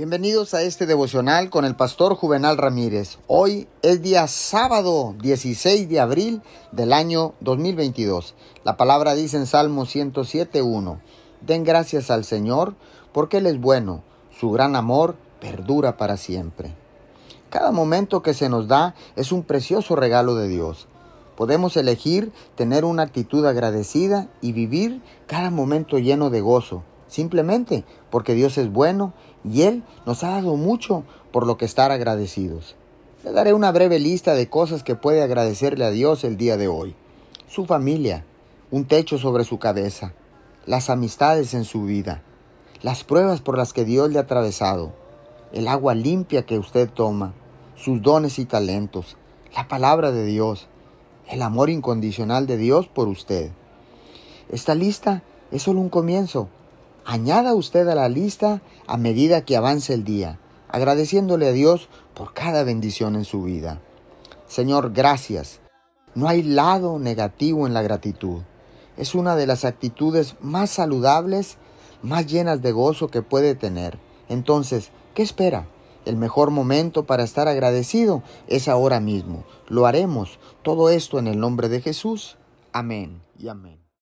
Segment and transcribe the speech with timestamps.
[0.00, 3.18] Bienvenidos a este devocional con el pastor Juvenal Ramírez.
[3.26, 6.40] Hoy es día sábado 16 de abril
[6.72, 8.34] del año 2022.
[8.64, 11.00] La palabra dice en Salmo 107.1.
[11.42, 12.76] Den gracias al Señor
[13.12, 14.02] porque Él es bueno.
[14.30, 16.74] Su gran amor perdura para siempre.
[17.50, 20.88] Cada momento que se nos da es un precioso regalo de Dios.
[21.36, 28.34] Podemos elegir tener una actitud agradecida y vivir cada momento lleno de gozo, simplemente porque
[28.34, 29.12] Dios es bueno
[29.44, 32.76] y Él nos ha dado mucho por lo que estar agradecidos.
[33.24, 36.68] Le daré una breve lista de cosas que puede agradecerle a Dios el día de
[36.68, 36.94] hoy.
[37.48, 38.24] Su familia,
[38.70, 40.14] un techo sobre su cabeza,
[40.64, 42.22] las amistades en su vida,
[42.80, 44.92] las pruebas por las que Dios le ha atravesado,
[45.52, 47.34] el agua limpia que usted toma,
[47.76, 49.16] sus dones y talentos,
[49.54, 50.68] la palabra de Dios,
[51.28, 53.50] el amor incondicional de Dios por usted.
[54.50, 56.48] Esta lista es solo un comienzo.
[57.04, 62.34] Añada usted a la lista a medida que avance el día, agradeciéndole a Dios por
[62.34, 63.80] cada bendición en su vida.
[64.46, 65.60] Señor, gracias.
[66.14, 68.42] No hay lado negativo en la gratitud.
[68.96, 71.56] Es una de las actitudes más saludables,
[72.02, 73.98] más llenas de gozo que puede tener.
[74.28, 75.66] Entonces, ¿qué espera?
[76.04, 79.44] El mejor momento para estar agradecido es ahora mismo.
[79.68, 80.38] Lo haremos.
[80.62, 82.36] Todo esto en el nombre de Jesús.
[82.72, 83.89] Amén y amén.